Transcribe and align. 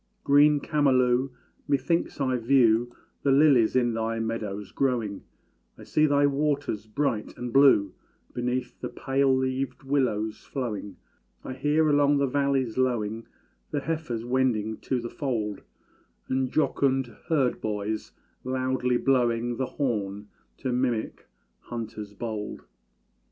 Green 0.23 0.59
Camalú! 0.59 1.29
methinks 1.67 2.19
I 2.19 2.35
view 2.37 2.91
The 3.21 3.31
lilies 3.31 3.75
in 3.75 3.93
thy 3.93 4.17
meadows 4.19 4.71
growing; 4.71 5.21
I 5.77 5.83
see 5.83 6.07
thy 6.07 6.25
waters 6.25 6.87
bright 6.87 7.37
and 7.37 7.53
blue 7.53 7.93
Beneath 8.33 8.79
the 8.81 8.89
pale 8.89 9.31
leaved 9.37 9.83
willows 9.83 10.43
flowing; 10.43 10.95
I 11.43 11.53
hear 11.53 11.87
along 11.87 12.17
the 12.17 12.25
valleys 12.25 12.79
lowing, 12.79 13.27
The 13.69 13.81
heifers 13.81 14.25
wending 14.25 14.77
to 14.77 14.99
the 14.99 15.07
fold, 15.11 15.61
And 16.27 16.51
jocund 16.51 17.15
herd 17.27 17.61
boys 17.61 18.11
loudly 18.43 18.97
blowing 18.97 19.57
The 19.57 19.67
horn 19.67 20.29
to 20.57 20.73
mimic 20.73 21.27
hunters 21.59 22.15
bold. 22.15 22.63